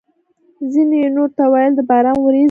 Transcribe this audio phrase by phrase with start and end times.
[0.71, 2.39] ځینو یې نورو ته ویل: د باران ورېځ ده!